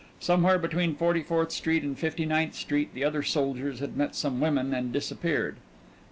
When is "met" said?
3.95-4.15